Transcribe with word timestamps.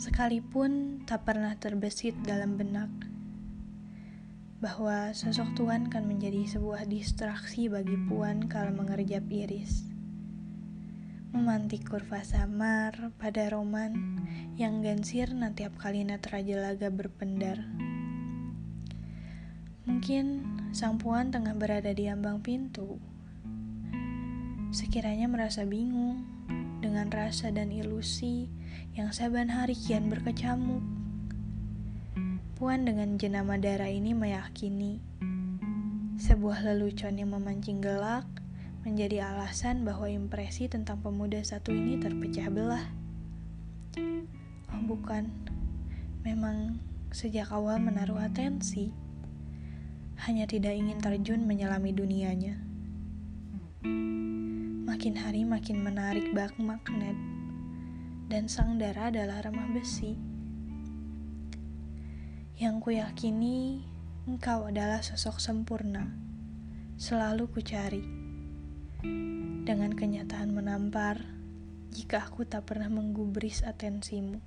Sekalipun 0.00 1.04
tak 1.04 1.28
pernah 1.28 1.52
terbesit 1.60 2.16
dalam 2.24 2.56
benak 2.56 2.88
bahwa 4.64 5.12
sosok 5.12 5.52
Tuhan 5.60 5.92
kan 5.92 6.08
menjadi 6.08 6.56
sebuah 6.56 6.88
distraksi 6.88 7.68
bagi 7.68 8.00
Puan 8.08 8.48
kalau 8.48 8.72
mengerjap 8.72 9.28
iris. 9.28 9.84
Memantik 11.36 11.84
kurva 11.84 12.24
samar 12.24 13.12
pada 13.20 13.52
roman 13.52 14.24
yang 14.56 14.80
gansir 14.80 15.28
tiap 15.52 15.76
kali 15.76 16.00
Raja 16.08 16.56
Laga 16.56 16.88
berpendar. 16.88 17.60
Mungkin 19.84 20.24
sang 20.72 20.96
Puan 20.96 21.28
tengah 21.28 21.52
berada 21.52 21.92
di 21.92 22.08
ambang 22.08 22.40
pintu. 22.40 22.96
Sekiranya 24.72 25.28
merasa 25.28 25.68
bingung 25.68 26.24
dengan 26.80 27.12
rasa 27.12 27.52
dan 27.52 27.68
ilusi 27.68 28.48
yang 28.94 29.14
saban 29.14 29.50
hari 29.50 29.78
kian 29.78 30.10
berkecamuk 30.10 30.82
Puan 32.60 32.84
dengan 32.84 33.16
jenama 33.16 33.56
darah 33.56 33.88
ini 33.88 34.12
meyakini 34.12 35.00
sebuah 36.20 36.60
lelucon 36.60 37.16
yang 37.16 37.32
memancing 37.32 37.80
gelak 37.80 38.28
menjadi 38.84 39.32
alasan 39.32 39.88
bahwa 39.88 40.04
impresi 40.04 40.68
tentang 40.68 41.00
pemuda 41.00 41.40
satu 41.40 41.72
ini 41.72 41.96
terpecah 41.96 42.52
belah. 42.52 42.84
Oh 44.68 44.82
bukan, 44.84 45.32
memang 46.20 46.76
sejak 47.08 47.48
awal 47.48 47.80
menaruh 47.80 48.20
atensi, 48.20 48.92
hanya 50.28 50.44
tidak 50.44 50.76
ingin 50.76 51.00
terjun 51.00 51.48
menyelami 51.48 51.96
dunianya. 51.96 52.60
Makin 54.84 55.16
hari 55.16 55.48
makin 55.48 55.80
menarik 55.80 56.28
bak 56.36 56.52
magnet, 56.60 57.16
dan 58.30 58.46
sang 58.46 58.78
darah 58.78 59.10
adalah 59.10 59.42
remah 59.42 59.66
besi 59.74 60.30
yang 62.60 62.76
kuyakini 62.76 63.80
engkau 64.28 64.68
adalah 64.68 65.00
sosok 65.00 65.40
sempurna, 65.40 66.12
selalu 67.00 67.48
kucari. 67.48 68.04
Dengan 69.64 69.96
kenyataan 69.96 70.52
menampar, 70.52 71.24
jika 71.88 72.28
aku 72.28 72.44
tak 72.44 72.68
pernah 72.68 72.92
menggubris 72.92 73.64
atensimu. 73.64 74.44